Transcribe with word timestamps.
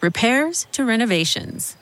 repairs 0.00 0.66
to 0.72 0.84
renovations. 0.84 1.76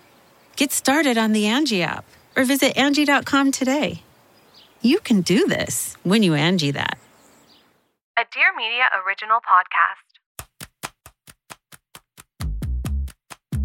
Get 0.57 0.73
started 0.73 1.19
on 1.19 1.33
the 1.33 1.47
Angie 1.47 1.83
app 1.83 2.05
or 2.37 2.45
visit 2.45 2.77
Angie.com 2.77 3.53
today. 3.53 4.03
You 4.81 5.01
can 5.01 5.21
do 5.21 5.47
this 5.47 5.97
when 6.03 6.23
you 6.23 6.35
Angie 6.35 6.71
that. 6.71 6.99
A 8.19 8.25
Dear 8.33 8.57
Media 8.57 8.85
original 9.07 9.41
podcast. 9.41 10.07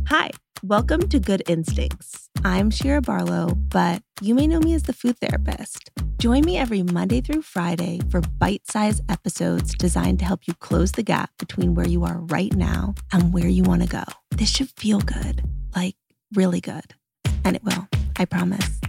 Hi, 0.08 0.32
welcome 0.64 1.08
to 1.08 1.20
Good 1.20 1.44
Instincts. 1.48 2.28
I'm 2.44 2.70
Shira 2.70 3.02
Barlow, 3.02 3.56
but 3.56 4.02
you 4.20 4.36
may 4.36 4.48
know 4.48 4.60
me 4.60 4.74
as 4.74 4.84
the 4.84 4.94
food 4.94 5.18
therapist. 5.20 5.92
Join 6.18 6.44
me 6.44 6.58
every 6.58 6.84
Monday 6.84 7.22
through 7.22 7.44
Friday 7.44 8.00
for 8.10 8.22
bite 8.22 8.68
sized 8.68 9.04
episodes 9.10 9.74
designed 9.74 10.20
to 10.20 10.26
help 10.26 10.42
you 10.48 10.54
close 10.56 10.92
the 10.92 11.04
gap 11.04 11.32
between 11.38 11.76
where 11.76 11.88
you 11.88 12.04
are 12.04 12.20
right 12.20 12.54
now 12.54 12.94
and 13.14 13.34
where 13.34 13.48
you 13.48 13.64
want 13.64 13.84
to 13.84 13.88
go. 13.88 14.04
This 14.32 14.50
should 14.50 14.70
feel 14.70 15.00
good, 15.00 15.44
like 15.76 15.96
really 16.34 16.62
good. 16.62 16.96
And 17.46 17.56
it 17.56 17.64
will, 17.64 17.88
I 18.18 18.26
promise. 18.26 18.80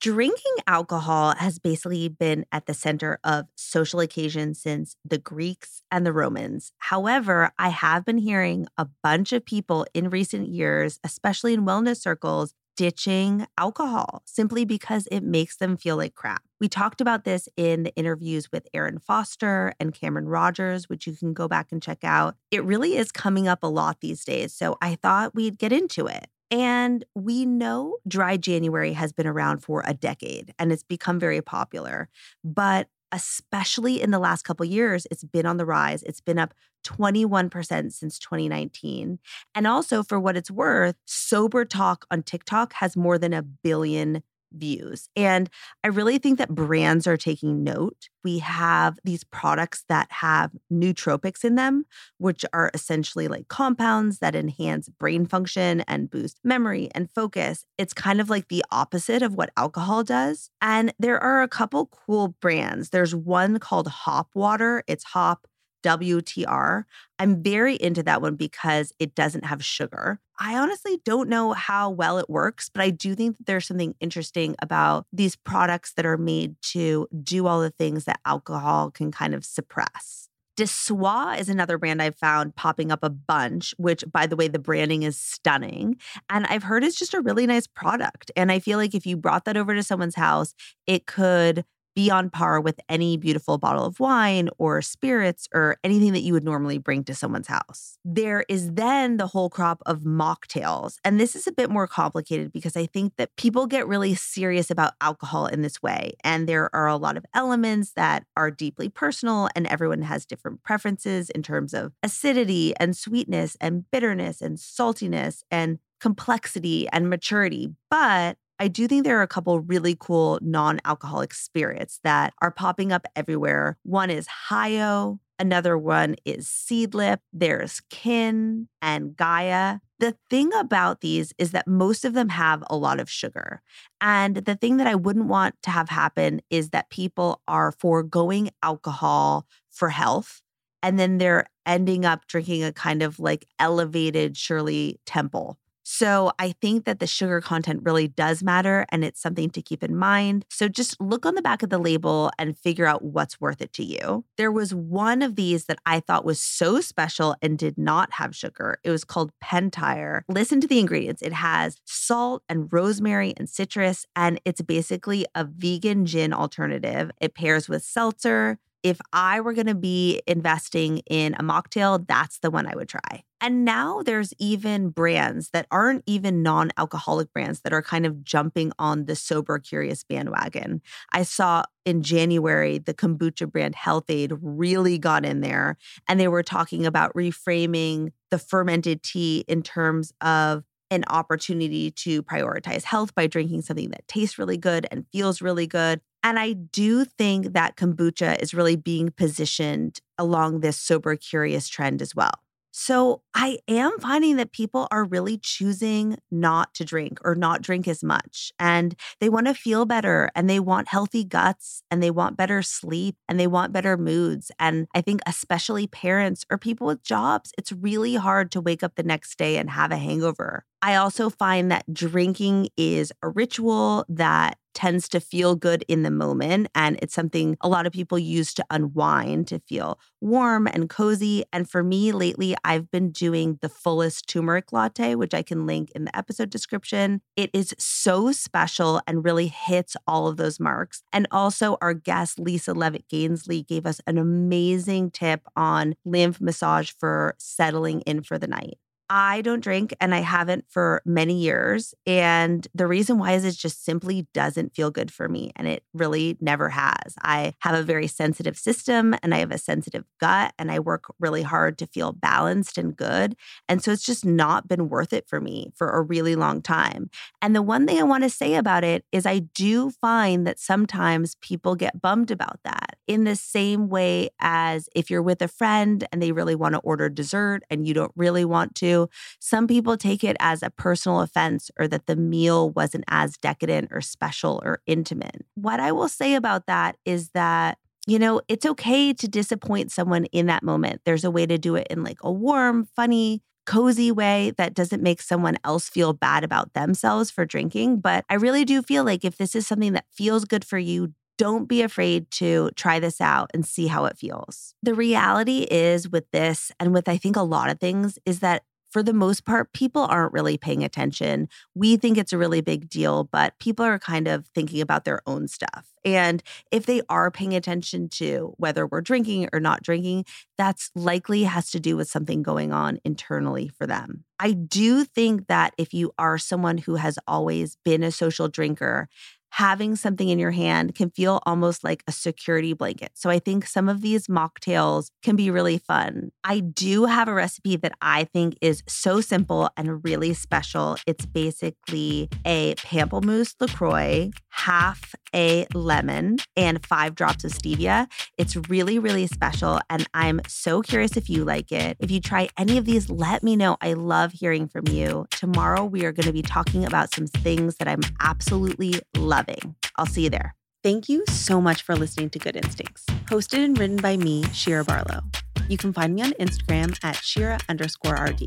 Drinking 0.00 0.56
alcohol 0.66 1.36
has 1.36 1.60
basically 1.60 2.08
been 2.08 2.44
at 2.50 2.66
the 2.66 2.74
center 2.74 3.20
of 3.22 3.46
social 3.54 4.00
occasions 4.00 4.60
since 4.60 4.96
the 5.04 5.16
Greeks 5.18 5.82
and 5.92 6.04
the 6.04 6.12
Romans. 6.12 6.72
However, 6.78 7.52
I 7.56 7.68
have 7.68 8.04
been 8.04 8.18
hearing 8.18 8.66
a 8.76 8.88
bunch 9.04 9.32
of 9.32 9.44
people 9.44 9.86
in 9.94 10.10
recent 10.10 10.48
years, 10.48 10.98
especially 11.04 11.54
in 11.54 11.64
wellness 11.64 12.00
circles, 12.00 12.52
ditching 12.76 13.46
alcohol 13.58 14.22
simply 14.24 14.64
because 14.64 15.06
it 15.10 15.22
makes 15.22 15.56
them 15.56 15.76
feel 15.76 15.96
like 15.96 16.14
crap. 16.14 16.42
We 16.60 16.68
talked 16.68 17.00
about 17.00 17.24
this 17.24 17.48
in 17.56 17.82
the 17.82 17.94
interviews 17.96 18.50
with 18.52 18.68
Aaron 18.72 18.98
Foster 18.98 19.74
and 19.80 19.92
Cameron 19.92 20.28
Rogers, 20.28 20.88
which 20.88 21.06
you 21.06 21.14
can 21.14 21.32
go 21.32 21.48
back 21.48 21.72
and 21.72 21.82
check 21.82 22.04
out. 22.04 22.36
It 22.50 22.64
really 22.64 22.96
is 22.96 23.10
coming 23.10 23.48
up 23.48 23.62
a 23.62 23.66
lot 23.66 24.00
these 24.00 24.24
days. 24.24 24.54
So 24.54 24.76
I 24.80 24.94
thought 24.96 25.34
we'd 25.34 25.58
get 25.58 25.72
into 25.72 26.06
it. 26.06 26.28
And 26.50 27.04
we 27.14 27.46
know 27.46 27.96
dry 28.06 28.36
January 28.36 28.92
has 28.92 29.10
been 29.10 29.26
around 29.26 29.60
for 29.60 29.82
a 29.86 29.94
decade 29.94 30.52
and 30.58 30.70
it's 30.70 30.82
become 30.82 31.18
very 31.18 31.40
popular. 31.40 32.10
But 32.44 32.88
especially 33.12 34.00
in 34.00 34.10
the 34.10 34.18
last 34.18 34.42
couple 34.42 34.64
years, 34.66 35.06
it's 35.10 35.24
been 35.24 35.46
on 35.46 35.58
the 35.58 35.66
rise. 35.66 36.02
It's 36.02 36.20
been 36.20 36.38
up 36.38 36.54
21% 36.84 37.92
since 37.92 38.18
2019. 38.18 39.18
And 39.54 39.66
also, 39.66 40.02
for 40.02 40.18
what 40.18 40.36
it's 40.36 40.50
worth, 40.50 40.96
SoberTok 41.06 42.02
on 42.10 42.22
TikTok 42.22 42.72
has 42.74 42.96
more 42.96 43.18
than 43.18 43.32
a 43.32 43.42
billion 43.42 44.22
views. 44.54 45.08
And 45.16 45.48
I 45.84 45.88
really 45.88 46.18
think 46.18 46.38
that 46.38 46.54
brands 46.54 47.06
are 47.06 47.16
taking 47.16 47.62
note. 47.64 48.08
We 48.24 48.38
have 48.38 48.98
these 49.04 49.24
products 49.24 49.84
that 49.88 50.10
have 50.10 50.52
nootropics 50.72 51.44
in 51.44 51.56
them, 51.56 51.84
which 52.18 52.44
are 52.52 52.70
essentially 52.74 53.28
like 53.28 53.48
compounds 53.48 54.18
that 54.18 54.36
enhance 54.36 54.88
brain 54.88 55.26
function 55.26 55.80
and 55.82 56.10
boost 56.10 56.38
memory 56.44 56.88
and 56.94 57.10
focus. 57.10 57.64
It's 57.78 57.92
kind 57.92 58.20
of 58.20 58.30
like 58.30 58.48
the 58.48 58.64
opposite 58.70 59.22
of 59.22 59.34
what 59.34 59.50
alcohol 59.56 60.04
does. 60.04 60.50
And 60.60 60.92
there 60.98 61.22
are 61.22 61.42
a 61.42 61.48
couple 61.48 61.86
cool 61.86 62.28
brands. 62.40 62.90
There's 62.90 63.14
one 63.14 63.58
called 63.58 63.88
Hop 63.88 64.28
Water. 64.34 64.84
It's 64.86 65.04
hop 65.04 65.46
WTR. 65.82 66.84
I'm 67.18 67.42
very 67.42 67.74
into 67.76 68.02
that 68.04 68.22
one 68.22 68.36
because 68.36 68.92
it 68.98 69.14
doesn't 69.14 69.44
have 69.44 69.64
sugar. 69.64 70.20
I 70.38 70.56
honestly 70.56 71.00
don't 71.04 71.28
know 71.28 71.52
how 71.52 71.90
well 71.90 72.18
it 72.18 72.28
works, 72.28 72.68
but 72.68 72.82
I 72.82 72.90
do 72.90 73.14
think 73.14 73.36
that 73.38 73.46
there's 73.46 73.66
something 73.66 73.94
interesting 74.00 74.56
about 74.60 75.06
these 75.12 75.36
products 75.36 75.92
that 75.94 76.06
are 76.06 76.18
made 76.18 76.56
to 76.72 77.06
do 77.22 77.46
all 77.46 77.60
the 77.60 77.70
things 77.70 78.04
that 78.04 78.20
alcohol 78.24 78.90
can 78.90 79.12
kind 79.12 79.34
of 79.34 79.44
suppress. 79.44 80.28
De 80.56 80.66
Soi 80.66 81.36
is 81.38 81.48
another 81.48 81.78
brand 81.78 82.02
I've 82.02 82.16
found 82.16 82.54
popping 82.54 82.92
up 82.92 83.02
a 83.02 83.08
bunch, 83.08 83.74
which, 83.78 84.04
by 84.10 84.26
the 84.26 84.36
way, 84.36 84.48
the 84.48 84.58
branding 84.58 85.02
is 85.02 85.16
stunning. 85.16 85.96
And 86.28 86.44
I've 86.46 86.64
heard 86.64 86.84
it's 86.84 86.98
just 86.98 87.14
a 87.14 87.22
really 87.22 87.46
nice 87.46 87.66
product. 87.66 88.30
And 88.36 88.52
I 88.52 88.58
feel 88.58 88.78
like 88.78 88.94
if 88.94 89.06
you 89.06 89.16
brought 89.16 89.46
that 89.46 89.56
over 89.56 89.74
to 89.74 89.82
someone's 89.82 90.14
house, 90.14 90.54
it 90.86 91.06
could 91.06 91.64
be 91.94 92.10
on 92.10 92.30
par 92.30 92.60
with 92.60 92.80
any 92.88 93.16
beautiful 93.16 93.58
bottle 93.58 93.84
of 93.84 94.00
wine 94.00 94.48
or 94.58 94.82
spirits 94.82 95.48
or 95.54 95.76
anything 95.84 96.12
that 96.12 96.20
you 96.20 96.32
would 96.32 96.44
normally 96.44 96.78
bring 96.78 97.04
to 97.04 97.14
someone's 97.14 97.48
house. 97.48 97.98
There 98.04 98.44
is 98.48 98.72
then 98.72 99.16
the 99.16 99.26
whole 99.26 99.50
crop 99.50 99.82
of 99.86 100.00
mocktails. 100.00 100.96
And 101.04 101.20
this 101.20 101.36
is 101.36 101.46
a 101.46 101.52
bit 101.52 101.70
more 101.70 101.86
complicated 101.86 102.52
because 102.52 102.76
I 102.76 102.86
think 102.86 103.14
that 103.16 103.34
people 103.36 103.66
get 103.66 103.86
really 103.86 104.14
serious 104.14 104.70
about 104.70 104.94
alcohol 105.00 105.46
in 105.46 105.62
this 105.62 105.82
way. 105.82 106.14
And 106.24 106.48
there 106.48 106.74
are 106.74 106.86
a 106.86 106.96
lot 106.96 107.16
of 107.16 107.24
elements 107.34 107.92
that 107.92 108.24
are 108.36 108.50
deeply 108.50 108.88
personal, 108.88 109.48
and 109.54 109.66
everyone 109.66 110.02
has 110.02 110.26
different 110.26 110.62
preferences 110.62 111.30
in 111.30 111.42
terms 111.42 111.74
of 111.74 111.92
acidity 112.02 112.74
and 112.78 112.96
sweetness 112.96 113.56
and 113.60 113.90
bitterness 113.90 114.40
and 114.40 114.56
saltiness 114.56 115.42
and 115.50 115.78
complexity 116.00 116.88
and 116.88 117.08
maturity. 117.08 117.68
But 117.88 118.36
I 118.62 118.68
do 118.68 118.86
think 118.86 119.02
there 119.02 119.18
are 119.18 119.22
a 119.22 119.26
couple 119.26 119.58
really 119.58 119.96
cool 119.98 120.38
non 120.40 120.78
alcoholic 120.84 121.34
spirits 121.34 121.98
that 122.04 122.32
are 122.40 122.52
popping 122.52 122.92
up 122.92 123.04
everywhere. 123.16 123.76
One 123.82 124.08
is 124.08 124.28
Hiyo, 124.48 125.18
another 125.40 125.76
one 125.76 126.14
is 126.24 126.46
Seedlip, 126.46 127.18
there's 127.32 127.80
Kin 127.90 128.68
and 128.80 129.16
Gaia. 129.16 129.80
The 129.98 130.14
thing 130.30 130.52
about 130.54 131.00
these 131.00 131.32
is 131.38 131.50
that 131.50 131.66
most 131.66 132.04
of 132.04 132.14
them 132.14 132.28
have 132.28 132.62
a 132.70 132.76
lot 132.76 133.00
of 133.00 133.10
sugar. 133.10 133.62
And 134.00 134.36
the 134.36 134.54
thing 134.54 134.76
that 134.76 134.86
I 134.86 134.94
wouldn't 134.94 135.26
want 135.26 135.56
to 135.64 135.70
have 135.70 135.88
happen 135.88 136.40
is 136.48 136.70
that 136.70 136.88
people 136.88 137.42
are 137.48 137.72
foregoing 137.72 138.50
alcohol 138.62 139.44
for 139.72 139.88
health 139.88 140.40
and 140.84 141.00
then 141.00 141.18
they're 141.18 141.46
ending 141.66 142.04
up 142.04 142.28
drinking 142.28 142.62
a 142.62 142.72
kind 142.72 143.02
of 143.02 143.18
like 143.18 143.44
elevated 143.58 144.36
Shirley 144.36 145.00
Temple 145.04 145.58
so 145.94 146.32
I 146.38 146.52
think 146.52 146.86
that 146.86 147.00
the 147.00 147.06
sugar 147.06 147.42
content 147.42 147.82
really 147.84 148.08
does 148.08 148.42
matter 148.42 148.86
and 148.88 149.04
it's 149.04 149.20
something 149.20 149.50
to 149.50 149.60
keep 149.60 149.84
in 149.84 149.94
mind. 149.94 150.46
So 150.48 150.66
just 150.66 150.98
look 151.02 151.26
on 151.26 151.34
the 151.34 151.42
back 151.42 151.62
of 151.62 151.68
the 151.68 151.76
label 151.76 152.30
and 152.38 152.56
figure 152.56 152.86
out 152.86 153.04
what's 153.04 153.38
worth 153.42 153.60
it 153.60 153.74
to 153.74 153.84
you. 153.84 154.24
There 154.38 154.50
was 154.50 154.72
one 154.74 155.20
of 155.20 155.36
these 155.36 155.66
that 155.66 155.80
I 155.84 156.00
thought 156.00 156.24
was 156.24 156.40
so 156.40 156.80
special 156.80 157.36
and 157.42 157.58
did 157.58 157.76
not 157.76 158.14
have 158.14 158.34
sugar. 158.34 158.78
It 158.82 158.88
was 158.88 159.04
called 159.04 159.32
Pentire. 159.44 160.22
Listen 160.30 160.62
to 160.62 160.66
the 160.66 160.78
ingredients. 160.78 161.20
It 161.20 161.34
has 161.34 161.76
salt 161.84 162.42
and 162.48 162.72
rosemary 162.72 163.34
and 163.36 163.46
citrus, 163.46 164.06
and 164.16 164.40
it's 164.46 164.62
basically 164.62 165.26
a 165.34 165.44
vegan 165.44 166.06
gin 166.06 166.32
alternative. 166.32 167.10
It 167.20 167.34
pairs 167.34 167.68
with 167.68 167.84
seltzer, 167.84 168.58
if 168.82 169.00
I 169.12 169.40
were 169.40 169.52
going 169.52 169.68
to 169.68 169.74
be 169.74 170.22
investing 170.26 170.98
in 171.08 171.34
a 171.34 171.42
mocktail, 171.42 172.04
that's 172.06 172.38
the 172.38 172.50
one 172.50 172.66
I 172.66 172.74
would 172.74 172.88
try. 172.88 173.22
And 173.44 173.64
now 173.64 174.02
there's 174.02 174.32
even 174.38 174.90
brands 174.90 175.50
that 175.50 175.66
aren't 175.72 176.04
even 176.06 176.44
non 176.44 176.70
alcoholic 176.78 177.32
brands 177.32 177.60
that 177.62 177.72
are 177.72 177.82
kind 177.82 178.06
of 178.06 178.22
jumping 178.22 178.70
on 178.78 179.06
the 179.06 179.16
sober 179.16 179.58
curious 179.58 180.04
bandwagon. 180.04 180.80
I 181.12 181.24
saw 181.24 181.64
in 181.84 182.04
January 182.04 182.78
the 182.78 182.94
kombucha 182.94 183.50
brand 183.50 183.74
Health-Ade 183.74 184.34
really 184.40 184.96
got 184.96 185.24
in 185.26 185.40
there 185.40 185.76
and 186.08 186.20
they 186.20 186.28
were 186.28 186.44
talking 186.44 186.86
about 186.86 187.12
reframing 187.14 188.12
the 188.30 188.38
fermented 188.38 189.02
tea 189.02 189.44
in 189.48 189.62
terms 189.64 190.12
of 190.20 190.62
an 190.92 191.02
opportunity 191.08 191.90
to 191.90 192.22
prioritize 192.22 192.84
health 192.84 193.12
by 193.14 193.26
drinking 193.26 193.62
something 193.62 193.90
that 193.90 194.06
tastes 194.06 194.38
really 194.38 194.58
good 194.58 194.86
and 194.92 195.04
feels 195.10 195.42
really 195.42 195.66
good. 195.66 196.00
And 196.22 196.38
I 196.38 196.52
do 196.52 197.04
think 197.04 197.54
that 197.54 197.76
kombucha 197.76 198.40
is 198.40 198.54
really 198.54 198.76
being 198.76 199.10
positioned 199.10 199.98
along 200.16 200.60
this 200.60 200.78
sober 200.78 201.16
curious 201.16 201.66
trend 201.68 202.00
as 202.02 202.14
well. 202.14 202.41
So 202.74 203.20
I 203.34 203.58
am 203.68 203.98
finding 204.00 204.36
that 204.36 204.52
people 204.52 204.88
are 204.90 205.04
really 205.04 205.36
choosing 205.36 206.16
not 206.30 206.72
to 206.74 206.86
drink 206.86 207.18
or 207.22 207.34
not 207.34 207.60
drink 207.60 207.86
as 207.86 208.02
much. 208.02 208.50
And 208.58 208.94
they 209.20 209.28
want 209.28 209.46
to 209.46 209.54
feel 209.54 209.84
better 209.84 210.30
and 210.34 210.48
they 210.48 210.58
want 210.58 210.88
healthy 210.88 211.22
guts 211.22 211.82
and 211.90 212.02
they 212.02 212.10
want 212.10 212.38
better 212.38 212.62
sleep 212.62 213.16
and 213.28 213.38
they 213.38 213.46
want 213.46 213.74
better 213.74 213.98
moods. 213.98 214.50
And 214.58 214.86
I 214.94 215.02
think, 215.02 215.20
especially 215.26 215.86
parents 215.86 216.46
or 216.50 216.56
people 216.56 216.86
with 216.86 217.02
jobs, 217.02 217.52
it's 217.58 217.72
really 217.72 218.14
hard 218.14 218.50
to 218.52 218.60
wake 218.60 218.82
up 218.82 218.94
the 218.94 219.02
next 219.02 219.36
day 219.36 219.58
and 219.58 219.68
have 219.68 219.92
a 219.92 219.98
hangover. 219.98 220.64
I 220.80 220.96
also 220.96 221.28
find 221.28 221.70
that 221.70 221.92
drinking 221.92 222.70
is 222.78 223.12
a 223.22 223.28
ritual 223.28 224.06
that 224.08 224.56
tends 224.74 225.08
to 225.10 225.20
feel 225.20 225.54
good 225.54 225.84
in 225.88 226.02
the 226.02 226.10
moment. 226.10 226.68
And 226.74 226.98
it's 227.02 227.14
something 227.14 227.56
a 227.60 227.68
lot 227.68 227.86
of 227.86 227.92
people 227.92 228.18
use 228.18 228.54
to 228.54 228.64
unwind, 228.70 229.48
to 229.48 229.60
feel 229.60 229.98
warm 230.20 230.66
and 230.66 230.88
cozy. 230.88 231.44
And 231.52 231.68
for 231.68 231.82
me 231.82 232.12
lately, 232.12 232.54
I've 232.64 232.90
been 232.90 233.10
doing 233.10 233.58
the 233.60 233.68
fullest 233.68 234.28
turmeric 234.28 234.72
latte, 234.72 235.14
which 235.14 235.34
I 235.34 235.42
can 235.42 235.66
link 235.66 235.90
in 235.94 236.04
the 236.04 236.16
episode 236.16 236.50
description. 236.50 237.20
It 237.36 237.50
is 237.52 237.74
so 237.78 238.32
special 238.32 239.00
and 239.06 239.24
really 239.24 239.48
hits 239.48 239.96
all 240.06 240.28
of 240.28 240.36
those 240.36 240.60
marks. 240.60 241.02
And 241.12 241.26
also, 241.30 241.76
our 241.80 241.94
guest, 241.94 242.38
Lisa 242.38 242.72
Levitt 242.72 243.08
Gainsley, 243.08 243.66
gave 243.66 243.86
us 243.86 244.00
an 244.06 244.18
amazing 244.18 245.10
tip 245.10 245.42
on 245.56 245.94
lymph 246.04 246.40
massage 246.40 246.90
for 246.90 247.34
settling 247.38 248.00
in 248.02 248.22
for 248.22 248.38
the 248.38 248.48
night. 248.48 248.78
I 249.14 249.42
don't 249.42 249.60
drink 249.60 249.94
and 250.00 250.14
I 250.14 250.20
haven't 250.20 250.64
for 250.70 251.02
many 251.04 251.34
years. 251.34 251.92
And 252.06 252.66
the 252.74 252.86
reason 252.86 253.18
why 253.18 253.32
is 253.32 253.44
it 253.44 253.52
just 253.52 253.84
simply 253.84 254.26
doesn't 254.32 254.74
feel 254.74 254.90
good 254.90 255.12
for 255.12 255.28
me. 255.28 255.52
And 255.54 255.68
it 255.68 255.84
really 255.92 256.38
never 256.40 256.70
has. 256.70 257.14
I 257.20 257.52
have 257.58 257.74
a 257.74 257.82
very 257.82 258.06
sensitive 258.06 258.56
system 258.56 259.14
and 259.22 259.34
I 259.34 259.38
have 259.40 259.50
a 259.50 259.58
sensitive 259.58 260.04
gut 260.18 260.54
and 260.58 260.72
I 260.72 260.78
work 260.78 261.12
really 261.20 261.42
hard 261.42 261.76
to 261.78 261.86
feel 261.86 262.12
balanced 262.12 262.78
and 262.78 262.96
good. 262.96 263.36
And 263.68 263.84
so 263.84 263.92
it's 263.92 264.06
just 264.06 264.24
not 264.24 264.66
been 264.66 264.88
worth 264.88 265.12
it 265.12 265.28
for 265.28 265.42
me 265.42 265.72
for 265.74 265.90
a 265.90 266.00
really 266.00 266.34
long 266.34 266.62
time. 266.62 267.10
And 267.42 267.54
the 267.54 267.60
one 267.60 267.86
thing 267.86 267.98
I 267.98 268.04
want 268.04 268.24
to 268.24 268.30
say 268.30 268.54
about 268.54 268.82
it 268.82 269.04
is 269.12 269.26
I 269.26 269.40
do 269.40 269.90
find 269.90 270.46
that 270.46 270.58
sometimes 270.58 271.34
people 271.42 271.74
get 271.74 272.00
bummed 272.00 272.30
about 272.30 272.60
that 272.64 272.96
in 273.06 273.24
the 273.24 273.36
same 273.36 273.90
way 273.90 274.30
as 274.40 274.88
if 274.94 275.10
you're 275.10 275.22
with 275.22 275.42
a 275.42 275.48
friend 275.48 276.08
and 276.10 276.22
they 276.22 276.32
really 276.32 276.54
want 276.54 276.74
to 276.74 276.80
order 276.80 277.10
dessert 277.10 277.62
and 277.68 277.86
you 277.86 277.92
don't 277.92 278.12
really 278.16 278.46
want 278.46 278.74
to 278.76 279.01
some 279.40 279.66
people 279.66 279.96
take 279.96 280.24
it 280.24 280.36
as 280.40 280.62
a 280.62 280.70
personal 280.70 281.20
offense 281.20 281.70
or 281.78 281.88
that 281.88 282.06
the 282.06 282.16
meal 282.16 282.70
wasn't 282.70 283.04
as 283.08 283.36
decadent 283.38 283.88
or 283.92 284.00
special 284.00 284.60
or 284.64 284.80
intimate. 284.86 285.44
What 285.54 285.80
I 285.80 285.92
will 285.92 286.08
say 286.08 286.34
about 286.34 286.66
that 286.66 286.96
is 287.04 287.30
that 287.30 287.78
you 288.06 288.18
know, 288.18 288.40
it's 288.48 288.66
okay 288.66 289.12
to 289.12 289.28
disappoint 289.28 289.92
someone 289.92 290.24
in 290.26 290.46
that 290.46 290.64
moment. 290.64 291.02
There's 291.04 291.22
a 291.22 291.30
way 291.30 291.46
to 291.46 291.56
do 291.56 291.76
it 291.76 291.86
in 291.88 292.02
like 292.02 292.18
a 292.22 292.32
warm, 292.32 292.84
funny, 292.96 293.42
cozy 293.64 294.10
way 294.10 294.52
that 294.56 294.74
doesn't 294.74 295.02
make 295.02 295.22
someone 295.22 295.56
else 295.64 295.88
feel 295.88 296.12
bad 296.12 296.42
about 296.42 296.72
themselves 296.74 297.30
for 297.30 297.44
drinking. 297.44 298.00
But 298.00 298.24
I 298.28 298.34
really 298.34 298.64
do 298.64 298.82
feel 298.82 299.04
like 299.04 299.24
if 299.24 299.36
this 299.36 299.54
is 299.54 299.66
something 299.66 299.92
that 299.92 300.06
feels 300.10 300.44
good 300.44 300.64
for 300.64 300.78
you, 300.78 301.14
don't 301.38 301.68
be 301.68 301.82
afraid 301.82 302.30
to 302.30 302.70
try 302.76 303.00
this 303.00 303.20
out 303.20 303.50
and 303.54 303.64
see 303.64 303.86
how 303.86 304.04
it 304.04 304.18
feels. 304.18 304.74
The 304.82 304.94
reality 304.94 305.66
is 305.70 306.08
with 306.08 306.30
this, 306.30 306.70
and 306.78 306.92
with 306.92 307.08
I 307.08 307.16
think 307.16 307.36
a 307.36 307.42
lot 307.42 307.70
of 307.70 307.80
things, 307.80 308.18
is 308.26 308.40
that 308.40 308.62
for 308.92 309.02
the 309.02 309.14
most 309.14 309.44
part, 309.46 309.72
people 309.72 310.02
aren't 310.02 310.34
really 310.34 310.58
paying 310.58 310.84
attention. 310.84 311.48
We 311.74 311.96
think 311.96 312.18
it's 312.18 312.32
a 312.32 312.38
really 312.38 312.60
big 312.60 312.90
deal, 312.90 313.24
but 313.24 313.58
people 313.58 313.86
are 313.86 313.98
kind 313.98 314.28
of 314.28 314.46
thinking 314.48 314.82
about 314.82 315.04
their 315.04 315.22
own 315.26 315.48
stuff. 315.48 315.86
And 316.04 316.42
if 316.70 316.84
they 316.84 317.00
are 317.08 317.30
paying 317.30 317.54
attention 317.54 318.08
to 318.10 318.54
whether 318.58 318.86
we're 318.86 319.00
drinking 319.00 319.48
or 319.52 319.60
not 319.60 319.82
drinking, 319.82 320.26
that's 320.58 320.90
likely 320.94 321.44
has 321.44 321.70
to 321.70 321.80
do 321.80 321.96
with 321.96 322.08
something 322.08 322.42
going 322.42 322.72
on 322.72 322.98
internally 323.04 323.68
for 323.68 323.86
them. 323.86 324.24
I 324.38 324.52
do 324.52 325.04
think 325.04 325.46
that 325.46 325.72
if 325.78 325.94
you 325.94 326.12
are 326.18 326.36
someone 326.36 326.78
who 326.78 326.96
has 326.96 327.18
always 327.26 327.76
been 327.84 328.02
a 328.02 328.10
social 328.10 328.48
drinker, 328.48 329.08
having 329.52 329.94
something 329.94 330.30
in 330.30 330.38
your 330.38 330.50
hand 330.50 330.94
can 330.94 331.10
feel 331.10 331.42
almost 331.44 331.84
like 331.84 332.02
a 332.06 332.12
security 332.12 332.72
blanket. 332.72 333.10
So 333.14 333.28
I 333.28 333.38
think 333.38 333.66
some 333.66 333.86
of 333.86 334.00
these 334.00 334.26
mocktails 334.26 335.10
can 335.22 335.36
be 335.36 335.50
really 335.50 335.76
fun. 335.76 336.30
I 336.42 336.60
do 336.60 337.04
have 337.04 337.28
a 337.28 337.34
recipe 337.34 337.76
that 337.76 337.92
I 338.00 338.24
think 338.24 338.56
is 338.62 338.82
so 338.88 339.20
simple 339.20 339.68
and 339.76 340.02
really 340.02 340.32
special. 340.32 340.96
It's 341.06 341.26
basically 341.26 342.30
a 342.46 342.74
pamplemousse 342.76 343.54
LaCroix, 343.60 344.30
half 344.48 345.14
a 345.34 345.66
lemon, 345.74 346.38
and 346.56 346.84
five 346.84 347.14
drops 347.14 347.44
of 347.44 347.52
stevia. 347.52 348.06
It's 348.38 348.56
really, 348.68 348.98
really 348.98 349.26
special. 349.26 349.80
And 349.90 350.06
I'm 350.14 350.40
so 350.46 350.82
curious 350.82 351.16
if 351.16 351.28
you 351.28 351.44
like 351.44 351.72
it. 351.72 351.96
If 352.00 352.10
you 352.10 352.20
try 352.20 352.48
any 352.58 352.78
of 352.78 352.84
these, 352.84 353.10
let 353.10 353.42
me 353.42 353.56
know. 353.56 353.76
I 353.80 353.94
love 353.94 354.32
hearing 354.32 354.68
from 354.68 354.88
you. 354.88 355.26
Tomorrow, 355.30 355.84
we 355.84 356.04
are 356.04 356.12
going 356.12 356.26
to 356.26 356.32
be 356.32 356.42
talking 356.42 356.84
about 356.84 357.14
some 357.14 357.26
things 357.26 357.76
that 357.76 357.88
I'm 357.88 358.02
absolutely 358.20 359.00
loving. 359.16 359.74
I'll 359.96 360.06
see 360.06 360.24
you 360.24 360.30
there. 360.30 360.54
Thank 360.82 361.08
you 361.08 361.24
so 361.28 361.60
much 361.60 361.82
for 361.82 361.94
listening 361.94 362.30
to 362.30 362.40
Good 362.40 362.56
Instincts, 362.56 363.04
hosted 363.26 363.64
and 363.64 363.78
written 363.78 363.98
by 363.98 364.16
me, 364.16 364.42
Shira 364.52 364.84
Barlow. 364.84 365.20
You 365.68 365.76
can 365.76 365.92
find 365.92 366.14
me 366.14 366.22
on 366.22 366.32
Instagram 366.32 366.98
at 367.04 367.16
Shira 367.16 367.60
underscore 367.68 368.14
RD. 368.14 368.46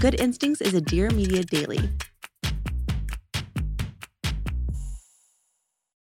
Good 0.00 0.20
Instincts 0.20 0.60
is 0.60 0.74
a 0.74 0.80
Dear 0.80 1.10
Media 1.10 1.44
daily 1.44 1.88